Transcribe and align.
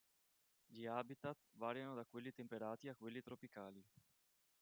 Gli 0.65 0.87
habitat 0.87 1.37
variano 1.51 1.93
da 1.93 2.05
quelli 2.05 2.31
temperati 2.31 2.89
a 2.89 2.95
quelli 2.95 3.21
tropicali. 3.21 3.85